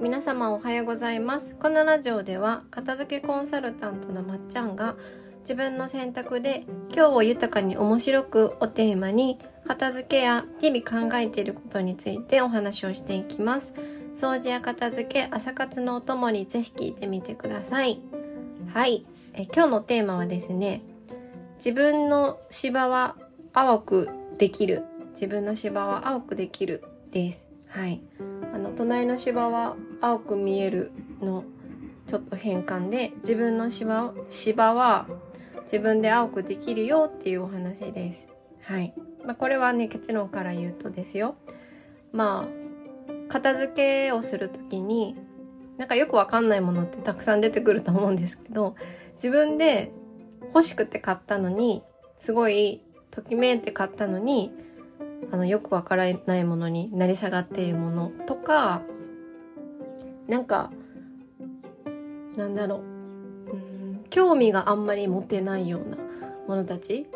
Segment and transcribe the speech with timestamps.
[0.00, 1.54] 皆様おはようございます。
[1.56, 4.96] このラジオでは片付けコンサルタントのまっちゃんが
[5.40, 13.74] 自分の選択で今日を豊かに面白くをテーマに片付けや日々考えていることについてお話をしていきます。
[14.14, 18.00] 掃除や片付け朝活のお供にぜひ聞いてみてください。
[18.72, 19.06] はい。
[19.32, 20.82] え今日のテーマはですね
[21.56, 23.16] 自分の芝は
[23.52, 24.08] 青く
[24.38, 24.82] できる。
[25.12, 26.82] 自分の芝は青くできる。
[27.14, 27.46] です。
[27.68, 28.02] はい。
[28.74, 31.44] 隣の芝は青く見えるの
[32.06, 35.06] ちょっと変換で自分の芝芝は
[35.62, 38.28] 自分で青くできるよっていうお話です。
[38.62, 38.94] はい。
[39.24, 41.36] まあ、これはね、結論から言うとですよ。
[42.12, 45.16] まあ、片付けをするときに、
[45.78, 48.76] なんかよくわかんないものってたくさん出てくると思うんですけど、
[49.14, 49.90] 自分で
[50.48, 51.82] 欲しくて買ったのに、
[52.18, 54.52] すごい、ときめいて買ったのに、
[55.30, 58.82] あの、よくわからないものになり下がっているものとか、
[60.28, 60.70] なんか、
[62.36, 64.04] なんだろううん。
[64.10, 65.96] 興味があんまり持てないような
[66.46, 67.06] ものたち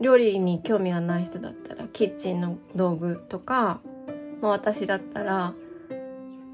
[0.00, 3.80] 料理に興味がない人だったらキッチンの道具とか、
[4.40, 5.54] まあ、私だったら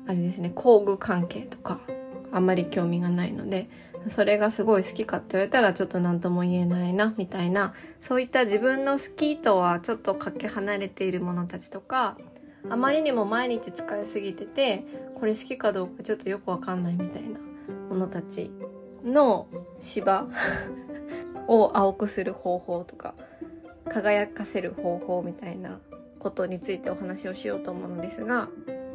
[0.06, 1.80] あれですね工具関係とか
[2.32, 3.68] あんまり興味がないので
[4.08, 7.75] それがすごい好きかって言われたらちょっと何とも言えないなみたいな。
[8.00, 12.16] そういった自分の好きとはちょっとかけ離れているものたちとか
[12.70, 14.84] あまりにも毎日使いすぎてて
[15.19, 17.41] これ好きかどうかちょっとよくわかんないみたいな
[17.88, 18.50] ものたち
[19.05, 19.48] の
[19.80, 20.28] 芝
[21.48, 23.14] を青くする方法とか
[23.88, 25.81] 輝かせる方法みたいな
[26.19, 28.48] ことについてお話をしようと思うのですが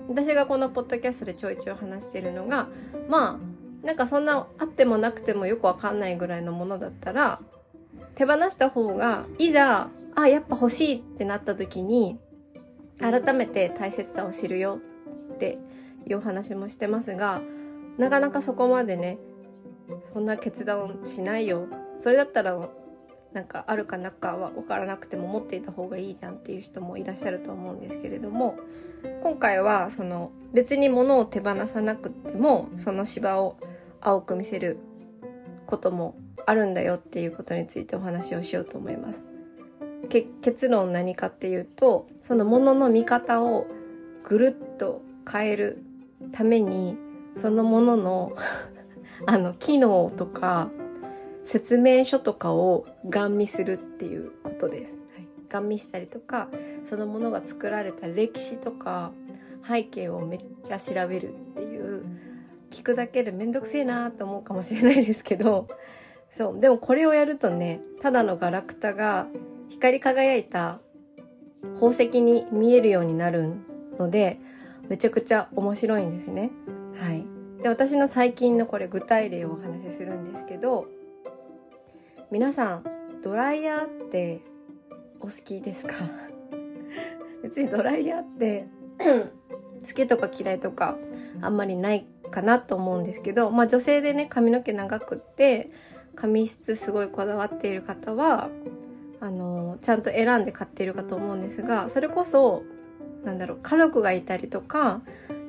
[0.10, 2.68] 私がこのポッドキャストでちょいちょい話してるのが
[3.08, 3.51] まあ
[3.84, 7.40] なんかそんなあってもなくてもよくわかんないぐらいのものだったら
[8.16, 12.20] 手放した方がいざあやっぱ欲しいってなった時に
[13.00, 14.80] 改めて大切さを知るよ
[15.34, 15.58] って
[16.08, 17.42] いうお話もしてますが
[17.98, 19.18] なかなかそこまでね
[20.14, 21.68] そんな決断しないよ。
[22.00, 22.70] それだったら
[23.34, 28.58] なんかあるかなかは分からなくても持っていた方がいいじゃんっていう人もいらっしゃると思うんですけれども
[29.24, 33.58] 今回はその別に物を手放さなくてもその芝を
[34.02, 34.78] 青く見せる
[35.68, 39.24] こともあるんだよっていうことについてお話をしようと思います。
[40.42, 43.66] 結論何かっていうとその物のの見方を
[44.24, 45.02] ぐるっと
[45.32, 45.84] 変える
[46.34, 46.98] ために
[47.38, 48.36] そのものの
[49.26, 50.70] あの、機能とか、
[51.44, 54.94] 説明書とかをガン見するっていうことです。
[55.16, 56.50] はい、ガン見したりとか、
[56.84, 59.12] そのものが作られた歴史とか、
[59.68, 61.34] 背景をめっちゃ調べる、
[62.82, 65.68] 聞くだけでめんどくせえなと思うかもしれないですけど、
[66.32, 66.60] そう。
[66.60, 69.28] でもこれをやるとね、ただのガラクタが
[69.70, 70.80] 光り輝いた
[71.76, 73.54] 宝石に見えるようになる
[74.00, 74.40] ので、
[74.90, 76.50] めちゃくちゃ面白いんですね。
[77.00, 77.24] はい。
[77.62, 80.88] で私の最近のこれ具体例をお話しするんですけど
[82.32, 82.84] 皆さん
[83.24, 84.42] ドライヤーって
[85.20, 85.94] お好きですか？
[87.44, 88.66] 別にドライヤーって
[89.82, 90.98] 好きとか嫌いとか
[91.42, 95.70] あんまりないかなと思うんですけど、まあ女性でね髪の毛長くって
[96.16, 98.50] 髪質すごいこだわっている方は
[99.20, 102.64] あのちゃんと選んで買っているかと思うんですがそれこそ
[103.24, 105.02] なんだろう家族がいたりとか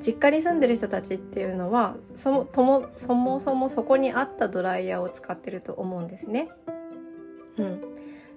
[0.04, 6.48] 実家に住んでる人たちっていうのはそもともそもそもそこにあったドライヤーを使ってると思うんですね。
[7.56, 7.80] うん、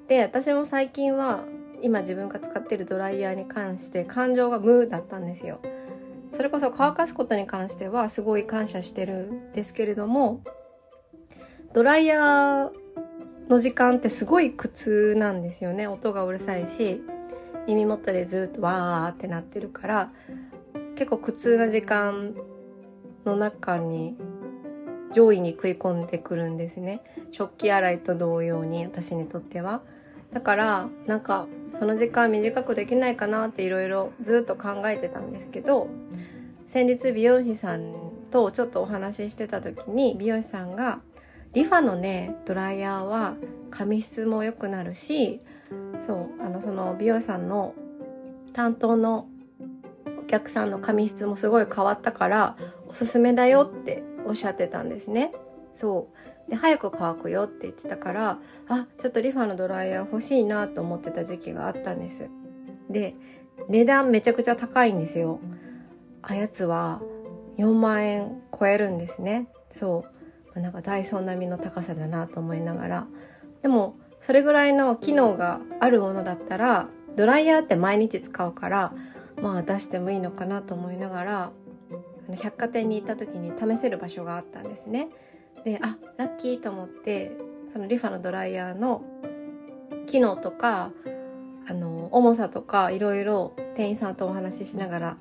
[0.07, 1.43] で私も最近は
[1.81, 5.59] 今自分が使ってるドライヤーに関して感情が無だったんですよ。
[6.35, 10.41] それこそ乾かすことに関してはすごい感謝してるんですけれども
[11.73, 12.69] ドライヤー
[13.49, 15.87] の時間ってすごい苦痛なんですよね。
[15.87, 17.01] 音がうるさいし
[17.67, 20.11] 耳元でずっとわーってなってるから
[20.95, 22.35] 結構苦痛な時間
[23.25, 24.15] の中に
[25.13, 27.01] 上位に食い込んでくるんですね。
[27.31, 29.81] 食器洗いと同様に私にとっては。
[30.33, 35.87] だからなんかその時間短くできないかなっていろいろずっと考えてたんですけど
[36.67, 37.93] 先日美容師さん
[38.31, 40.99] とちょっとお話ししてた時に美容師さんが
[41.53, 43.35] リファのねドライヤーは
[43.69, 45.41] 髪質も良くなるし
[46.05, 47.75] そうあのその美容師さんの
[48.53, 49.27] 担当の
[50.19, 52.57] お客さんの髪質もすごい変わったから
[52.87, 55.33] おすすめだよっておっしゃってたんですね。
[55.73, 56.09] そ
[56.47, 56.49] う。
[56.49, 62.29] で、早く乾くよって言ってたから、あ、ちょっとリファのドライヤー欲しいなと思ってた時期があったんです。
[62.89, 63.15] で、
[63.69, 65.39] 値段めちゃくちゃ高いんですよ。
[66.27, 67.01] あやつは
[67.57, 69.47] 4万円超えるんですね。
[69.71, 70.05] そ
[70.55, 70.59] う。
[70.59, 73.07] なんかダイソー並みの高さだなと思いながら。
[73.61, 78.93] でも、それぐらいの機能があるものだったら、ドライヤーって毎日使うから、
[79.41, 81.51] まあ出してもいいのかなと思いながら、
[82.33, 85.09] 百貨店に行った時に試せる場所があったんですね。
[85.65, 87.31] であラッキーと思って
[87.73, 89.03] そのリファのドライヤーの
[90.07, 90.91] 機能とか
[91.67, 95.17] あの重さとかいろいろ店員さんとお話ししながら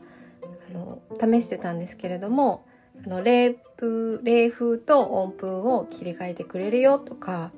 [0.68, 2.64] あの試してたんですけれども
[3.04, 7.52] あの冷風冷風と温風を切り替えてくれるよとか、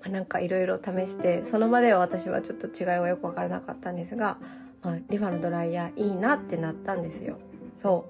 [0.00, 4.38] まあ、なんかいろいろ試してその場では私はちょっと違いはよく分からなかったんですが、
[4.82, 7.38] まあ、リファのドライヤーいいなってなったんですよ。
[7.76, 8.06] そ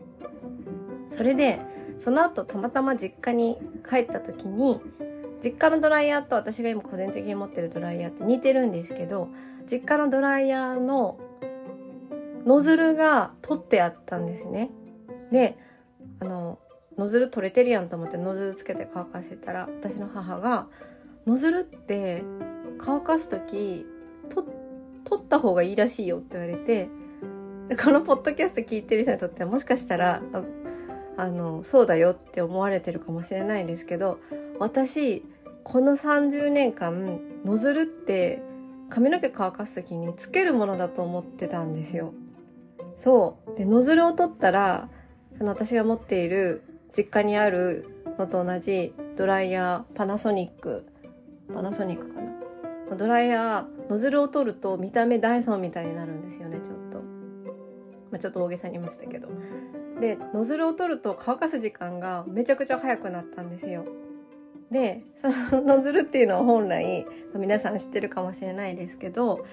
[1.11, 1.61] うそれで
[1.99, 3.57] その後たまたま実家に
[3.89, 4.81] 帰った時に
[5.43, 9.29] 実家のドライヤーと私が今個人的に持ってるドライヤーって似てるんですけど
[9.71, 11.19] 実家のドライヤーの
[12.47, 14.71] ノズルが取ってあったんですね。
[15.31, 15.59] で
[16.21, 16.59] あの
[16.97, 20.67] ノズル取れてるやんと思ってノズルつけて乾かせたら私の母が
[21.27, 22.23] 「ノズルって
[22.79, 23.87] 乾かす時
[24.29, 24.47] 取
[25.17, 26.89] った方がいいらしいよ」って言われて
[27.83, 30.23] このポッドキャスト聞いてる人にとってはもしかしたら
[31.17, 34.19] あのそうだよって思われてるかもしれないんですけど
[34.59, 35.25] 私
[35.65, 38.43] この30年間ノズルって
[38.89, 42.15] 髪の毛乾かす時につけるものだと思ってたんですよ。
[42.99, 43.57] そう。
[43.57, 44.89] でノズルを取ったら
[45.37, 46.63] その私が持っている
[46.97, 47.87] 実家にある
[48.19, 50.85] のと同じドライヤーパナソニック
[51.53, 52.97] パナソニックかな。
[52.97, 56.99] ドライヤーノズルを取ると見た目ダイソンみたいになるんですよねちょっと、
[58.11, 59.29] まあ、ちょっと大げさに言いましたけど。
[60.01, 63.85] でノズルを取ると乾かす時間がめちゃくちゃ早くなったんですよ。
[64.71, 69.45] でそのノズルっていうのは本来皆さん知ってるかもしれないですけど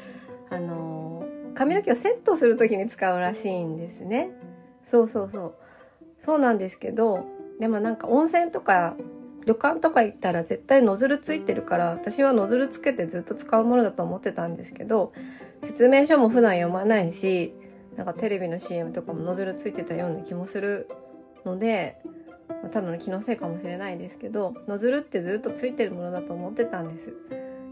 [0.50, 1.26] あの
[1.56, 4.30] 髪の毛をセットする時に使うらしいんですね。
[4.84, 5.56] そうそうそう。
[6.20, 7.26] そうなんですけど
[7.60, 8.96] でもなんか温泉とか
[9.46, 15.14] 旅館とか行ったら絶対ノズルついてるから私はノズルつけてずっと使うものだと思ってたんですけど
[15.62, 17.54] 説明書も普段読まないし
[17.96, 20.90] なんかテレビの CM とかもノズルついてたような気もする
[21.46, 22.02] ので、
[22.50, 27.14] まあ、ただの気のせいかもしれないですけどノズルってずっとついてるものだと思ってたんです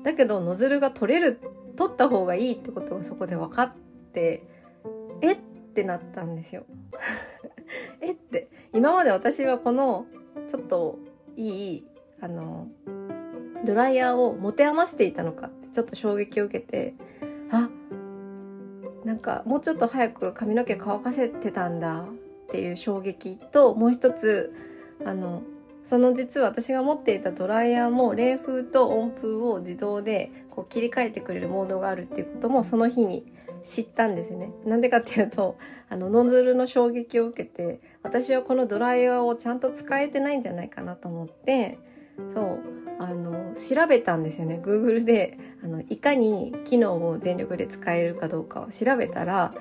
[0.03, 1.39] だけどノズルが取れる
[1.75, 3.73] 取った方がいいってことがそこで分かっ
[4.13, 4.43] て
[5.21, 5.37] えっ
[5.73, 6.65] てなったんですよ。
[8.01, 8.49] えって。
[8.73, 10.05] 今まで私はこの
[10.47, 10.99] ちょっと
[11.37, 11.87] いい
[12.21, 12.67] あの
[13.65, 16.95] ドライヤーを持て余していたのかってちょっと衝撃を受けて
[17.51, 17.69] あ
[19.05, 22.05] なんかもうちょっと早く髪の毛乾かせてたんだっ
[22.49, 24.53] ていう衝撃ともう一つ
[25.05, 25.43] あの
[25.83, 33.25] その実は私が持っていたドライヤーも冷風と温風を自動でこう切り替えてくれるモードがあるっていうこともその日に
[33.63, 34.51] 知ったんですね。
[34.65, 35.57] なんでかっていうと、
[35.89, 41.77] あの、ノズルの衝撃を受けて、私はこのドライヤーをちゃんと使えてないんじゃないかなと思って、
[42.33, 42.59] そう、
[43.03, 44.61] あの、調べたんですよね。
[44.63, 49.53] Google で、あの、いかに機能を全力で使えるかどうかを調べたら、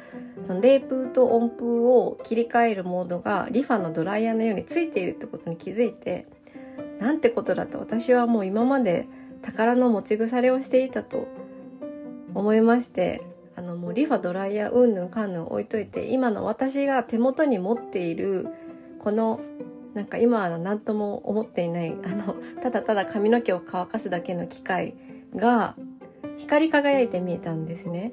[0.42, 6.26] その冷風と温風を切り替えるモードがリファのドライヤーのようについているってことに気づいて、
[7.00, 9.06] なんてことだと私はもう今まで
[9.42, 11.28] 宝の持ち腐れをしていたと
[12.34, 13.22] 思いまして、
[13.54, 18.48] あのもうリファドライヤーうんぬんかんぬん置いといて、今の私が手元に持っている
[18.98, 19.40] この
[19.94, 24.94] なんか今は何とも思っていない、 あの、ただただ髪の毛を乾かすだけの機械
[25.34, 25.76] が
[26.38, 28.12] 光り輝いて見えたんですね。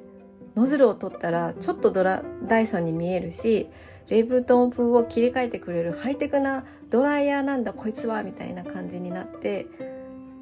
[0.56, 3.68] ノズルを取ったらちょっとドラ、ダイソンに見えるし、
[4.08, 9.66] レイブトン風を切り替えてくれるハイテクなドライヤーなんだこいつはみたいな感じになって、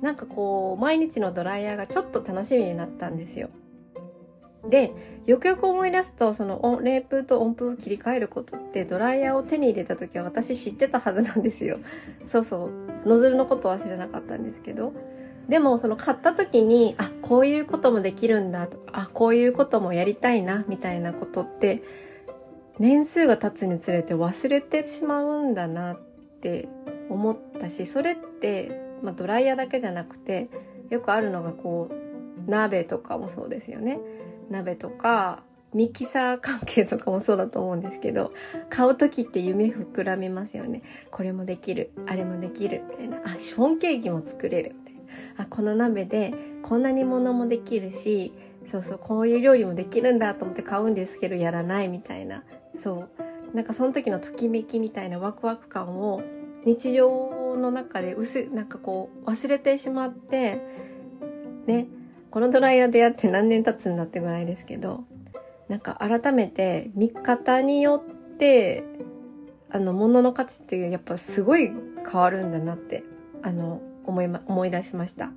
[0.01, 3.51] なんかこう、毎日のドライヤーがちょっと楽しみになったんですよ。
[4.67, 4.93] で、
[5.27, 11.79] よくよく思い出すと、その冷風と温風を切り替えることってドライヤーを手に入れた時は私知ってたはずなんですよ。
[12.27, 12.71] そうそう。
[13.07, 14.93] ノズルのことは知らなかったんですけど。
[15.49, 21.83] でもその買った時に、あ、こういうこともできるんだとか、あ、こういうこともやりたいな、みたいなことって、
[22.79, 25.99] 年数が経つにつれて忘れてしまうんだなっ
[26.43, 26.69] て
[27.09, 30.49] 思ったし、それって、まあ、ドライヤーだけじゃなくて、
[30.91, 33.99] よくあるのがこう、鍋とかもそうですよね。
[34.50, 35.43] 鍋とか
[35.75, 38.33] ミキサー関係とかもそうだと思うんですけど
[38.71, 40.83] 買う時って夢膨らみますよね。
[41.11, 43.19] これもできるあれもできるみたいな。
[43.25, 45.00] あシフォンケーキも作れるみたいな。
[45.45, 48.33] あこの鍋でこんなにものもできるし
[48.67, 52.45] そうそうこういう料理もできるんだと思って買うんですけどやらないみたいな。
[52.76, 53.09] そ
[53.52, 53.57] う。
[53.57, 56.23] なんかその時のときめきみたいなワクワク感を
[56.64, 60.61] 日常の中で薄なんかこう忘れてしまって
[61.67, 61.88] ね。
[62.31, 65.05] このドライヤー出会って何年経つんだってぐらいですけど、
[65.69, 68.85] なんか改めて見方によって、
[69.71, 71.73] あの、物の価値ってやっぱすごい
[72.11, 73.03] 変わるんだなって、
[73.43, 75.31] あの、思いま、思い出しました。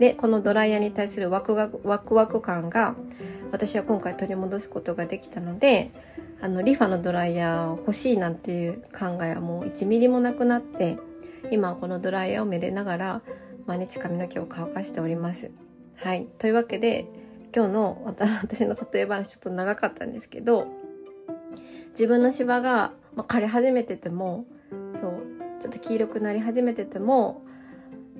[0.00, 2.96] でこのドライヤーに対するワクワクワクワク感が
[3.52, 5.90] 私は今回取り戻すことができたので
[6.40, 10.96] あのリファのドライヤー欲しいなんていう考えはもう1ミリもなくなって
[11.50, 13.22] 今はこのドライヤーをめでながら
[13.66, 15.50] 毎日髪の毛を乾かしております
[16.02, 16.26] はい。
[16.38, 17.04] というわけで
[17.54, 18.02] 今日の
[18.42, 20.66] 私の例え話ちょっと長かったんですけど
[21.90, 24.46] 自分の芝が、まあ、枯れ始めてても
[24.98, 25.12] そう
[25.60, 27.42] ちょっと黄色くなり始めてても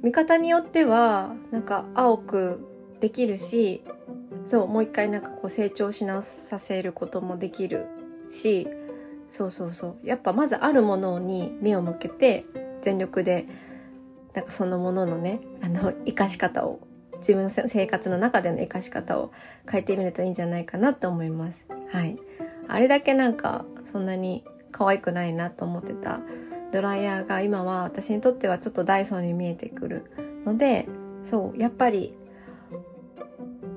[0.02, 2.60] 見方によってはなんか青く
[3.00, 3.82] できるし
[4.44, 7.86] そうもう一回なんかこう成長し直させることもできる
[8.28, 8.68] し
[9.30, 10.06] そうそうそう。
[10.06, 12.44] やっぱまずあるものに目を向けて
[12.82, 13.46] 全力で
[14.34, 16.80] なんかそのもののねあの生かし方を
[17.20, 19.32] 自分の生活の中での生かし方を
[19.70, 21.64] 変えてみるといいんじゃないかなと思います。
[21.92, 22.18] はい。
[22.68, 26.20] あれだけなんかそんなに可愛くないなと思ってた
[26.72, 30.04] ドライヤーが今は私にとってはちょっとダイソーに見えてくる
[30.44, 30.86] ので、
[31.24, 32.16] そう、やっぱり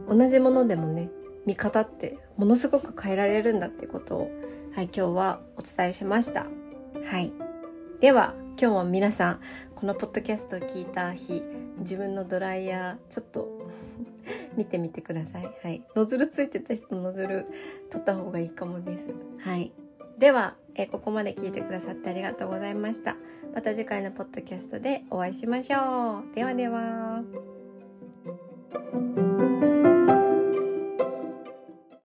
[0.08, 1.10] 同じものでもね、
[1.46, 4.32] 見方ってものすごく変えられるんだってことを、
[4.76, 6.46] はい、今日はお伝えしました。
[7.06, 7.34] はい。
[8.00, 9.40] では、今日は皆さん、
[9.84, 11.44] このポッドキャストを聞いた日、
[11.80, 13.70] 自分のドライヤー、ちょっと
[14.56, 15.44] 見てみてください。
[15.62, 15.84] はい。
[15.94, 17.48] ノズルついてた人、ノズル
[17.90, 19.10] 取った方がいいかもです。
[19.40, 19.74] はい。
[20.18, 23.18] では、えここまで聞いてくださってありがとうございました。
[23.54, 26.34] また次回のポッドキャストでお会いしましょう。
[26.34, 27.22] ではでは。